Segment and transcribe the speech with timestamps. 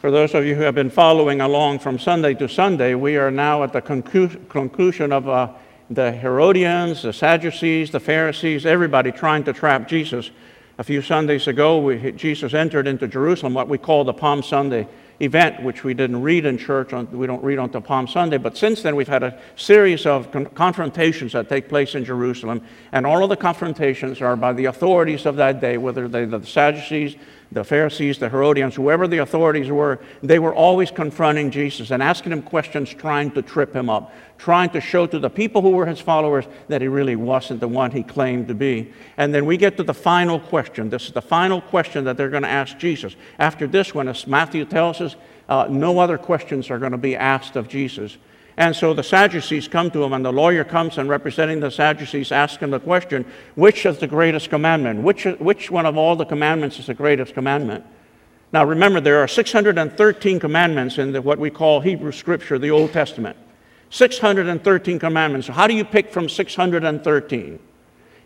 [0.00, 3.32] For those of you who have been following along from Sunday to Sunday, we are
[3.32, 5.48] now at the conclu- conclusion of uh,
[5.90, 10.30] the Herodians, the Sadducees, the Pharisees, everybody trying to trap Jesus.
[10.78, 14.86] A few Sundays ago, we, Jesus entered into Jerusalem, what we call the Palm Sunday
[15.18, 16.92] event, which we didn't read in church.
[16.92, 18.38] On, we don't read until Palm Sunday.
[18.38, 22.62] But since then, we've had a series of con- confrontations that take place in Jerusalem.
[22.92, 26.46] And all of the confrontations are by the authorities of that day, whether they're the
[26.46, 27.16] Sadducees,
[27.50, 32.32] the Pharisees, the Herodians, whoever the authorities were, they were always confronting Jesus and asking
[32.32, 35.86] him questions, trying to trip him up, trying to show to the people who were
[35.86, 38.92] his followers that he really wasn't the one he claimed to be.
[39.16, 40.90] And then we get to the final question.
[40.90, 43.16] This is the final question that they're going to ask Jesus.
[43.38, 45.16] After this one, as Matthew tells us,
[45.48, 48.18] uh, no other questions are going to be asked of Jesus.
[48.58, 52.32] And so the Sadducees come to him, and the lawyer comes and representing the Sadducees
[52.32, 55.00] asks him the question, which is the greatest commandment?
[55.00, 57.84] Which, which one of all the commandments is the greatest commandment?
[58.52, 62.92] Now remember, there are 613 commandments in the, what we call Hebrew Scripture, the Old
[62.92, 63.36] Testament.
[63.90, 65.46] 613 commandments.
[65.46, 67.60] How do you pick from 613?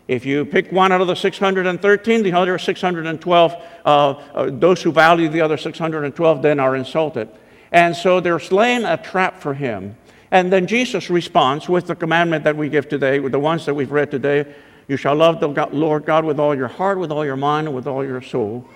[0.07, 4.91] If you pick one out of the 613, the other 612, uh, uh, those who
[4.91, 7.29] value the other 612 then are insulted.
[7.71, 9.95] And so they're laying a trap for him.
[10.33, 13.75] And then Jesus responds with the commandment that we give today, with the ones that
[13.75, 14.51] we've read today.
[14.87, 17.75] You shall love the Lord God with all your heart, with all your mind, and
[17.75, 18.67] with all your soul.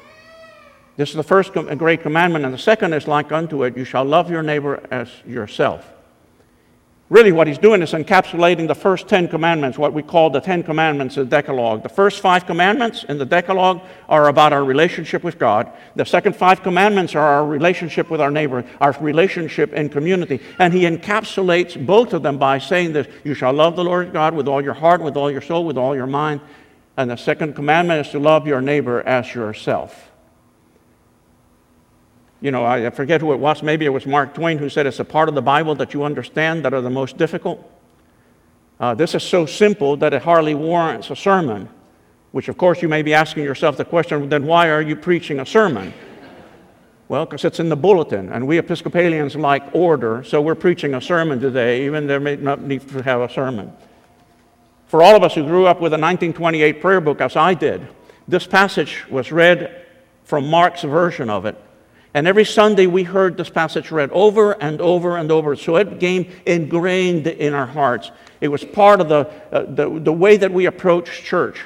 [0.98, 2.46] This is the first great commandment.
[2.46, 5.97] And the second is like unto it you shall love your neighbor as yourself.
[7.10, 10.62] Really, what he's doing is encapsulating the first Ten Commandments, what we call the Ten
[10.62, 11.82] Commandments, the Decalogue.
[11.82, 15.72] The first five commandments in the Decalogue are about our relationship with God.
[15.96, 20.42] The second five commandments are our relationship with our neighbor, our relationship in community.
[20.60, 24.34] And he encapsulates both of them by saying this You shall love the Lord God
[24.34, 26.42] with all your heart, with all your soul, with all your mind.
[26.98, 30.12] And the second commandment is to love your neighbor as yourself
[32.42, 35.00] you know, I forget who it was, maybe it was Mark Twain who said it's
[35.00, 37.72] a part of the Bible that you understand that are the most difficult.
[38.80, 41.68] Uh, this is so simple that it hardly warrants a sermon,
[42.32, 45.40] which, of course, you may be asking yourself the question then why are you preaching
[45.40, 45.94] a sermon?
[47.08, 51.02] Well, because it's in the bulletin, and we Episcopalians like order, so we're preaching a
[51.02, 53.72] sermon today, even though there may not need to have a sermon.
[54.88, 57.88] For all of us who grew up with a 1928 prayer book, as I did,
[58.28, 59.86] this passage was read
[60.24, 61.58] from Mark's version of it
[62.18, 65.56] and every Sunday we heard this passage read over and over and over.
[65.56, 68.10] So it became ingrained in our hearts.
[68.42, 71.64] It was part of the, uh, the, the way that we approach church.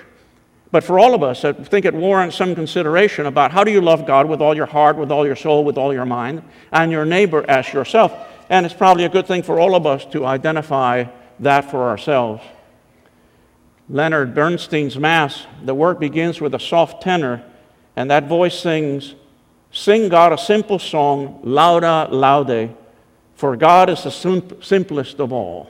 [0.69, 3.79] But for all of us, I think it warrants some consideration about how do you
[3.79, 6.91] love God with all your heart, with all your soul, with all your mind, and
[6.91, 8.12] your neighbor as yourself.
[8.50, 11.06] And it's probably a good thing for all of us to identify
[11.39, 12.44] that for ourselves.
[13.88, 17.41] Leonard Bernstein's Mass, the work begins with a soft tenor,
[17.95, 19.16] and that voice sings,
[19.72, 22.76] Sing God a simple song, Lauda Laude,
[23.36, 24.12] for God is the
[24.62, 25.70] simplest of all.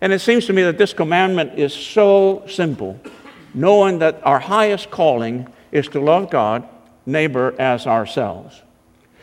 [0.00, 3.00] And it seems to me that this commandment is so simple,
[3.54, 6.68] knowing that our highest calling is to love God,
[7.06, 8.60] neighbor as ourselves.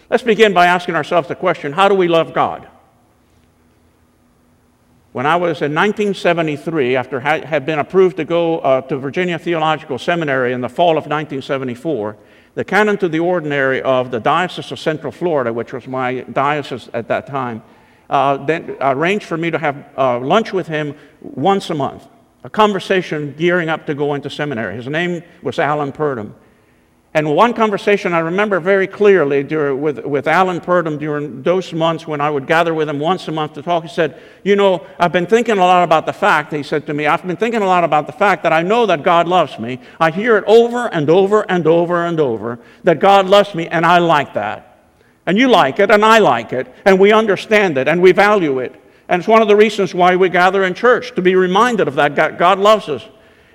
[0.10, 2.68] Let's begin by asking ourselves the question how do we love God?
[5.12, 9.40] When I was in 1973, after I had been approved to go uh, to Virginia
[9.40, 12.16] Theological Seminary in the fall of 1974,
[12.56, 16.90] the canon to the ordinary of the Diocese of Central Florida, which was my diocese
[16.94, 17.62] at that time,
[18.10, 22.08] uh, then arranged for me to have uh, lunch with him once a month,
[22.44, 24.76] a conversation gearing up to go into seminary.
[24.76, 26.34] His name was Alan Purdom.
[27.12, 32.06] And one conversation I remember very clearly during, with, with Alan Purdom during those months
[32.06, 34.86] when I would gather with him once a month to talk, he said, You know,
[35.00, 37.64] I've been thinking a lot about the fact, he said to me, I've been thinking
[37.64, 39.80] a lot about the fact that I know that God loves me.
[40.00, 43.88] I hear it over and over and over and over that God loves me, and
[43.88, 44.78] I like that.
[45.26, 48.60] And you like it, and I like it, and we understand it, and we value
[48.60, 48.76] it.
[49.08, 51.96] And it's one of the reasons why we gather in church, to be reminded of
[51.96, 52.38] that.
[52.38, 53.04] God loves us.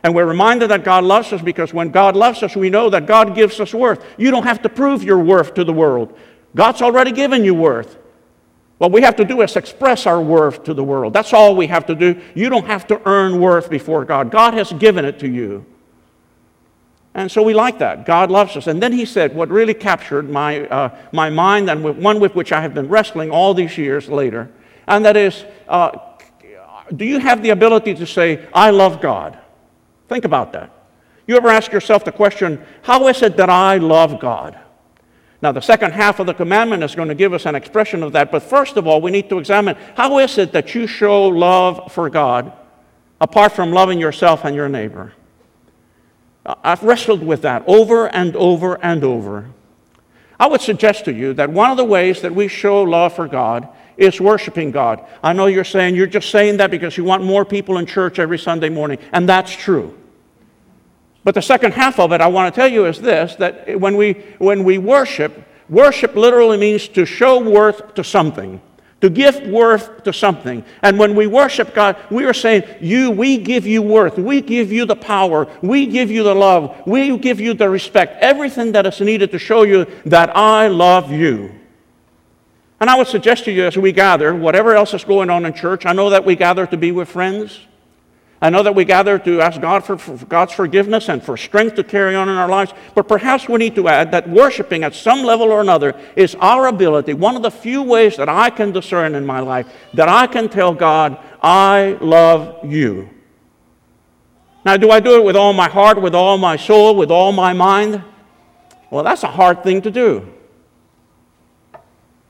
[0.04, 3.06] And we're reminded that God loves us because when God loves us, we know that
[3.06, 4.04] God gives us worth.
[4.18, 6.16] You don't have to prove your worth to the world,
[6.54, 7.98] God's already given you worth.
[8.78, 11.12] What we have to do is express our worth to the world.
[11.14, 12.20] That's all we have to do.
[12.34, 15.64] You don't have to earn worth before God, God has given it to you.
[17.14, 18.04] And so we like that.
[18.04, 18.66] God loves us.
[18.66, 22.50] And then he said, what really captured my, uh, my mind and one with which
[22.50, 24.50] I have been wrestling all these years later,
[24.88, 25.96] and that is, uh,
[26.94, 29.38] do you have the ability to say, I love God?
[30.08, 30.70] Think about that.
[31.26, 34.58] You ever ask yourself the question, how is it that I love God?
[35.40, 38.12] Now, the second half of the commandment is going to give us an expression of
[38.12, 41.28] that, but first of all, we need to examine how is it that you show
[41.28, 42.52] love for God
[43.20, 45.12] apart from loving yourself and your neighbor?
[46.46, 49.50] I've wrestled with that over and over and over.
[50.38, 53.28] I would suggest to you that one of the ways that we show love for
[53.28, 55.04] God is worshiping God.
[55.22, 58.18] I know you're saying you're just saying that because you want more people in church
[58.18, 59.96] every Sunday morning, and that's true.
[61.22, 63.96] But the second half of it I want to tell you is this that when
[63.96, 68.60] we, when we worship, worship literally means to show worth to something
[69.04, 70.64] to give worth to something.
[70.80, 74.16] And when we worship God, we are saying, You, we give you worth.
[74.16, 75.46] We give you the power.
[75.60, 76.86] We give you the love.
[76.86, 78.16] We give you the respect.
[78.22, 81.52] Everything that is needed to show you that I love you.
[82.80, 85.54] And I would suggest to you as we gather, whatever else is going on in
[85.54, 87.60] church, I know that we gather to be with friends.
[88.42, 91.76] I know that we gather to ask God for, for, God's forgiveness and for strength
[91.76, 94.94] to carry on in our lives, but perhaps we need to add that worshiping at
[94.94, 98.70] some level or another is our ability, one of the few ways that I can
[98.70, 103.08] discern in my life, that I can tell God, I love you.
[104.64, 107.32] Now, do I do it with all my heart, with all my soul, with all
[107.32, 108.02] my mind?
[108.90, 110.34] Well, that's a hard thing to do.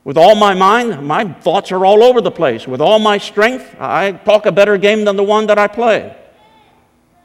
[0.05, 2.67] With all my mind, my thoughts are all over the place.
[2.67, 6.15] With all my strength, I talk a better game than the one that I play.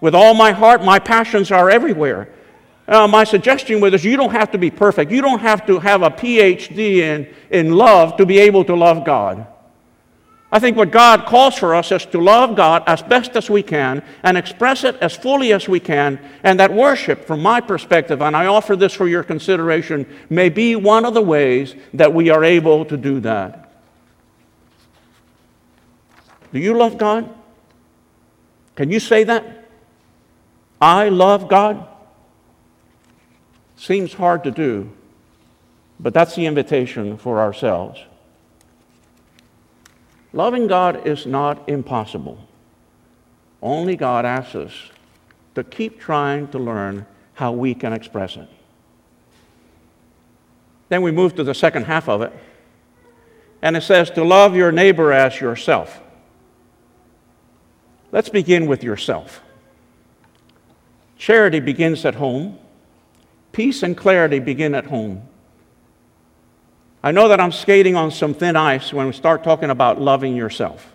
[0.01, 2.31] With all my heart, my passions are everywhere.
[2.89, 5.13] Uh, my suggestion with is you don't have to be perfect.
[5.13, 9.05] You don't have to have a PhD in, in love to be able to love
[9.05, 9.47] God.
[10.53, 13.63] I think what God calls for us is to love God as best as we
[13.63, 16.19] can and express it as fully as we can.
[16.43, 20.75] And that worship, from my perspective, and I offer this for your consideration, may be
[20.75, 23.71] one of the ways that we are able to do that.
[26.53, 27.33] Do you love God?
[28.75, 29.69] Can you say that?
[30.81, 31.87] I love God?
[33.77, 34.91] Seems hard to do,
[36.01, 38.01] but that's the invitation for ourselves.
[40.33, 42.39] Loving God is not impossible.
[43.63, 44.73] Only God asks us
[45.55, 48.49] to keep trying to learn how we can express it.
[50.89, 52.33] Then we move to the second half of it,
[53.63, 56.01] and it says to love your neighbor as yourself.
[58.13, 59.41] Let's begin with yourself.
[61.17, 62.59] Charity begins at home.
[63.53, 65.29] Peace and clarity begin at home.
[67.03, 70.37] I know that I'm skating on some thin ice when we start talking about loving
[70.37, 70.93] yourself.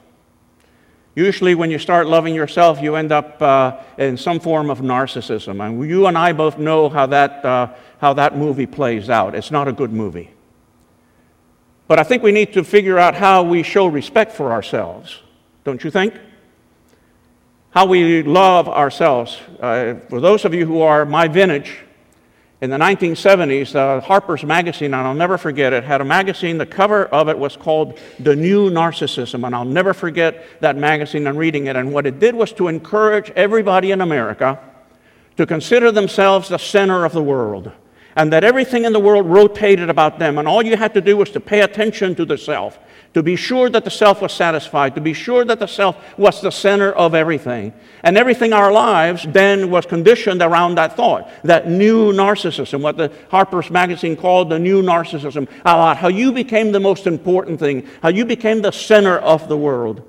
[1.16, 5.66] Usually, when you start loving yourself, you end up uh, in some form of narcissism.
[5.66, 9.34] And you and I both know how that, uh, how that movie plays out.
[9.34, 10.30] It's not a good movie.
[11.88, 15.22] But I think we need to figure out how we show respect for ourselves,
[15.63, 16.16] don't you think?
[17.72, 19.40] How we love ourselves.
[19.60, 21.85] Uh, for those of you who are my vintage,
[22.65, 26.57] in the 1970s, uh, Harper's Magazine, and I'll never forget it, had a magazine.
[26.57, 31.27] The cover of it was called The New Narcissism, and I'll never forget that magazine
[31.27, 31.75] and reading it.
[31.75, 34.59] And what it did was to encourage everybody in America
[35.38, 37.71] to consider themselves the center of the world
[38.15, 41.17] and that everything in the world rotated about them, and all you had to do
[41.17, 42.79] was to pay attention to the self
[43.15, 46.41] to be sure that the self was satisfied, to be sure that the self was
[46.41, 47.71] the center of everything.
[48.03, 52.97] And everything in our lives then was conditioned around that thought, that new narcissism, what
[52.97, 58.09] the Harper's Magazine called the new narcissism, how you became the most important thing, how
[58.09, 60.03] you became the center of the world.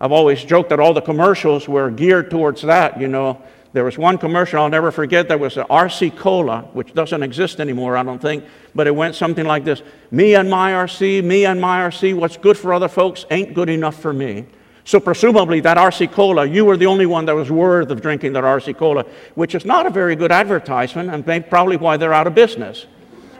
[0.00, 3.40] I've always joked that all the commercials were geared towards that, you know.
[3.72, 5.28] There was one commercial I'll never forget.
[5.28, 9.14] There was an RC Cola, which doesn't exist anymore, I don't think, but it went
[9.14, 12.88] something like this Me and my RC, me and my RC, what's good for other
[12.88, 14.46] folks ain't good enough for me.
[14.84, 18.32] So, presumably, that RC Cola, you were the only one that was worth of drinking
[18.32, 22.26] that RC Cola, which is not a very good advertisement and probably why they're out
[22.26, 22.86] of business.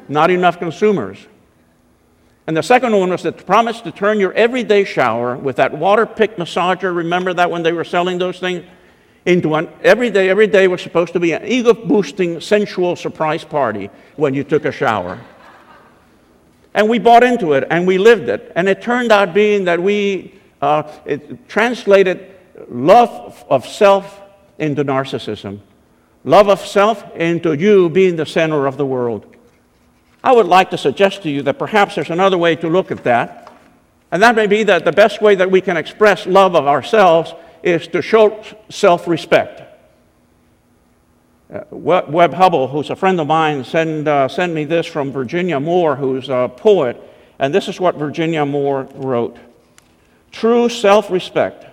[0.08, 1.18] Not enough consumers.
[2.46, 6.06] And the second one was the promise to turn your everyday shower with that Water
[6.06, 6.94] Pik massager.
[6.94, 8.64] Remember that when they were selling those things?
[9.24, 13.44] Into an every day, every day was supposed to be an ego boosting, sensual surprise
[13.44, 15.20] party when you took a shower.
[16.74, 18.52] And we bought into it and we lived it.
[18.56, 20.82] And it turned out being that we uh,
[21.48, 22.34] translated
[22.68, 24.20] love of self
[24.58, 25.60] into narcissism,
[26.24, 29.36] love of self into you being the center of the world.
[30.24, 33.04] I would like to suggest to you that perhaps there's another way to look at
[33.04, 33.52] that.
[34.12, 37.34] And that may be that the best way that we can express love of ourselves
[37.62, 39.62] is to show self respect.
[41.52, 45.60] Uh, Webb Hubbell, who's a friend of mine, sent, uh, sent me this from Virginia
[45.60, 46.96] Moore, who's a poet,
[47.38, 49.36] and this is what Virginia Moore wrote
[50.30, 51.66] True self respect,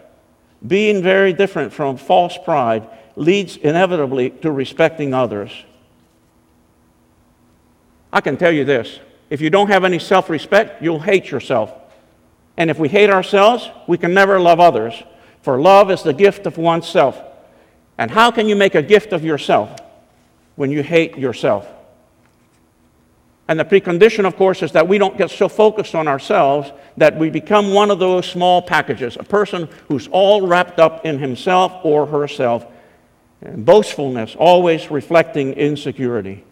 [0.66, 5.52] being very different from false pride, leads inevitably to respecting others.
[8.12, 11.72] I can tell you this if you don't have any self respect, you'll hate yourself.
[12.58, 14.94] And if we hate ourselves, we can never love others.
[15.50, 17.20] For love is the gift of oneself.
[17.98, 19.76] And how can you make a gift of yourself
[20.58, 21.68] when you hate yourself?
[23.48, 27.18] And the precondition, of course, is that we don't get so focused on ourselves that
[27.18, 31.74] we become one of those small packages, a person who's all wrapped up in himself
[31.84, 32.64] or herself,
[33.42, 36.44] and boastfulness, always reflecting insecurity.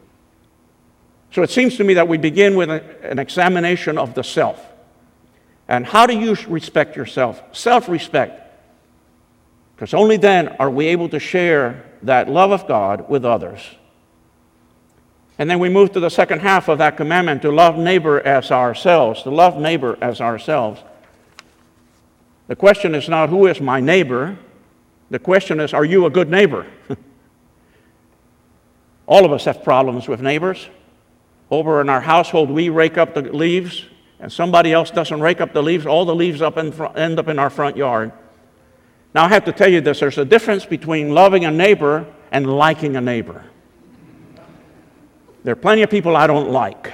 [1.34, 4.60] So it seems to me that we begin with a, an examination of the self.
[5.68, 7.44] And how do you respect yourself?
[7.56, 8.46] Self respect.
[9.78, 13.62] Because only then are we able to share that love of God with others.
[15.38, 18.50] And then we move to the second half of that commandment to love neighbor as
[18.50, 20.82] ourselves, to love neighbor as ourselves.
[22.48, 24.40] The question is not who is my neighbor,
[25.12, 26.66] the question is are you a good neighbor?
[29.06, 30.68] All of us have problems with neighbors.
[31.52, 33.86] Over in our household, we rake up the leaves,
[34.20, 35.86] and somebody else doesn't rake up the leaves.
[35.86, 38.12] All the leaves up in front, end up in our front yard.
[39.14, 42.46] Now, I have to tell you this there's a difference between loving a neighbor and
[42.48, 43.44] liking a neighbor.
[45.44, 46.94] There are plenty of people I don't like.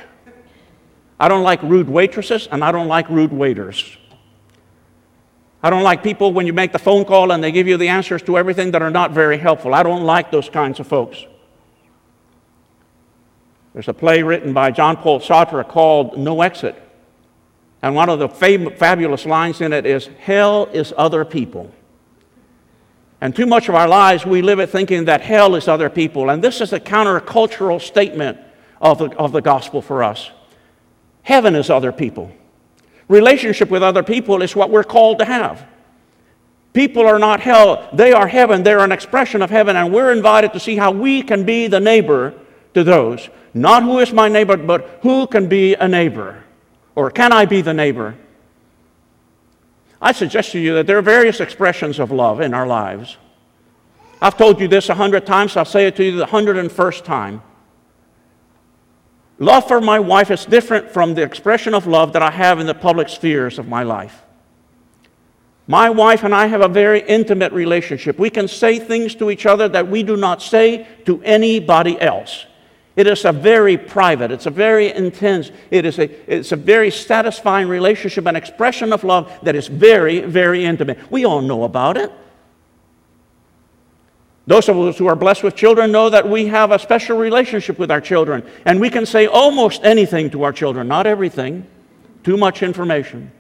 [1.20, 3.98] I don't like rude waitresses, and I don't like rude waiters.
[5.64, 7.88] I don't like people when you make the phone call and they give you the
[7.88, 9.74] answers to everything that are not very helpful.
[9.74, 11.26] I don't like those kinds of folks.
[13.72, 16.76] There's a play written by John Paul Sartre called No Exit.
[17.82, 21.74] And one of the fab- fabulous lines in it is Hell is other people.
[23.24, 26.30] And too much of our lives, we live it thinking that hell is other people.
[26.30, 28.38] And this is a countercultural statement
[28.82, 30.30] of the, of the gospel for us.
[31.22, 32.30] Heaven is other people.
[33.08, 35.66] Relationship with other people is what we're called to have.
[36.74, 38.62] People are not hell, they are heaven.
[38.62, 41.80] They're an expression of heaven, and we're invited to see how we can be the
[41.80, 42.34] neighbor
[42.74, 43.30] to those.
[43.54, 46.44] Not who is my neighbor, but who can be a neighbor?
[46.94, 48.18] Or can I be the neighbor?
[50.04, 53.16] I suggest to you that there are various expressions of love in our lives.
[54.22, 56.70] I've told you this a hundred times, I'll say it to you the hundred and
[56.70, 57.42] first time.
[59.40, 62.68] Love for my wife is different from the expression of love that I have in
[62.68, 64.22] the public spheres of my life.
[65.68, 68.20] My wife and I have a very intimate relationship.
[68.20, 72.46] We can say things to each other that we do not say to anybody else.
[72.96, 76.92] It is a very private, it's a very intense, it is a, it's a very
[76.92, 81.00] satisfying relationship, an expression of love that is very, very intimate.
[81.12, 82.12] We all know about it.
[84.46, 87.80] Those of us who are blessed with children know that we have a special relationship
[87.80, 91.66] with our children, and we can say almost anything to our children, not everything,
[92.24, 93.32] too much information.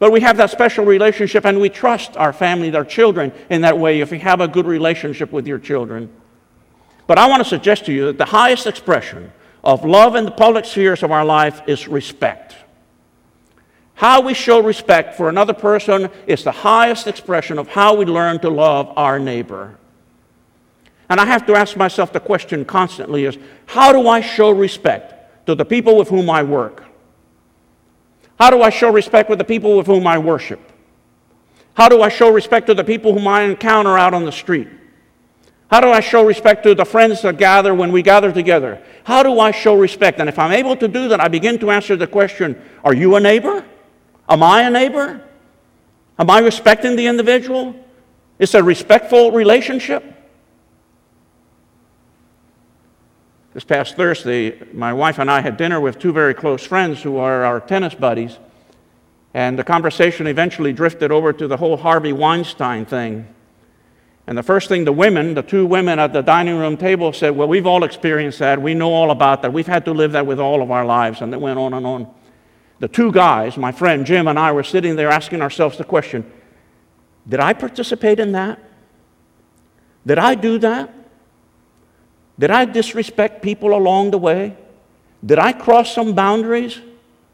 [0.00, 3.78] But we have that special relationship, and we trust our family, our children, in that
[3.78, 6.10] way if we have a good relationship with your children.
[7.06, 9.32] But I want to suggest to you that the highest expression
[9.62, 12.56] of love in the public spheres of our life is respect.
[13.94, 18.40] How we show respect for another person is the highest expression of how we learn
[18.40, 19.78] to love our neighbor.
[21.08, 25.46] And I have to ask myself the question constantly is how do I show respect
[25.46, 26.84] to the people with whom I work?
[28.38, 30.60] How do I show respect with the people with whom I worship?
[31.74, 34.68] How do I show respect to the people whom I encounter out on the street?
[35.74, 38.80] How do I show respect to the friends that gather when we gather together?
[39.02, 40.20] How do I show respect?
[40.20, 43.16] And if I'm able to do that, I begin to answer the question Are you
[43.16, 43.64] a neighbor?
[44.28, 45.20] Am I a neighbor?
[46.16, 47.74] Am I respecting the individual?
[48.38, 50.04] It's a respectful relationship.
[53.52, 57.16] This past Thursday, my wife and I had dinner with two very close friends who
[57.16, 58.38] are our tennis buddies.
[59.34, 63.33] And the conversation eventually drifted over to the whole Harvey Weinstein thing.
[64.26, 67.36] And the first thing the women, the two women at the dining room table said,
[67.36, 68.60] Well, we've all experienced that.
[68.60, 69.52] We know all about that.
[69.52, 71.20] We've had to live that with all of our lives.
[71.20, 72.14] And it went on and on.
[72.78, 76.30] The two guys, my friend Jim and I, were sitting there asking ourselves the question
[77.28, 78.58] Did I participate in that?
[80.06, 80.92] Did I do that?
[82.38, 84.56] Did I disrespect people along the way?
[85.24, 86.80] Did I cross some boundaries?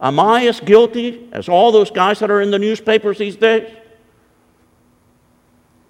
[0.00, 3.70] Am I as guilty as all those guys that are in the newspapers these days?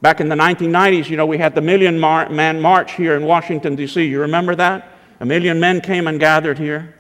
[0.00, 3.24] Back in the 1990s, you know, we had the Million Mar- Man March here in
[3.24, 4.02] Washington, D.C.
[4.02, 4.88] You remember that?
[5.20, 6.94] A million men came and gathered here.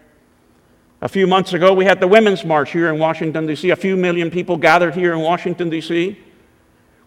[1.00, 3.70] A few months ago, we had the Women's March here in Washington, D.C.
[3.70, 6.18] A few million people gathered here in Washington, D.C.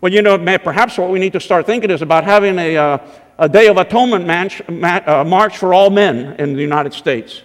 [0.02, 2.98] Well, you know, perhaps what we need to start thinking is about having a, uh,
[3.38, 7.44] a Day of Atonement march, uh, march for all men in the United States.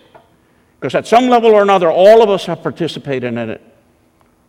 [0.81, 3.68] Because at some level or another, all of us have participated in it.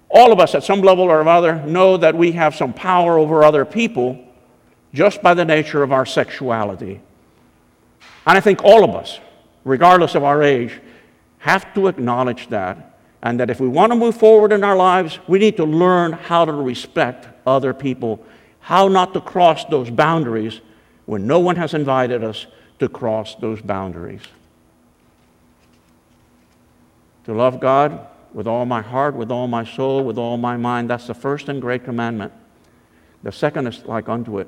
[0.09, 3.43] All of us, at some level or other, know that we have some power over
[3.43, 4.19] other people
[4.93, 6.99] just by the nature of our sexuality.
[8.25, 9.19] And I think all of us,
[9.63, 10.79] regardless of our age,
[11.39, 12.97] have to acknowledge that.
[13.21, 16.13] And that if we want to move forward in our lives, we need to learn
[16.13, 18.25] how to respect other people,
[18.61, 20.61] how not to cross those boundaries
[21.05, 22.47] when no one has invited us
[22.79, 24.21] to cross those boundaries.
[27.25, 30.89] to love God with all my heart, with all my soul, with all my mind.
[30.89, 32.33] That's the first and great commandment.
[33.23, 34.47] The second is like unto it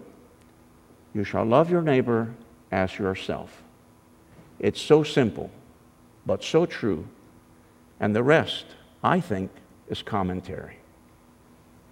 [1.13, 2.33] you shall love your neighbor
[2.71, 3.63] as yourself.
[4.59, 5.51] It's so simple,
[6.25, 7.07] but so true.
[7.99, 8.65] And the rest,
[9.03, 9.51] I think,
[9.89, 10.77] is commentary.